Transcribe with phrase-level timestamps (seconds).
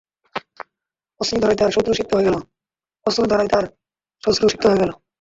[1.21, 1.59] অশ্রুধারায়
[1.59, 1.73] তাঁর
[1.73, 4.91] শ্বশ্রু সিক্ত হয়ে গেল।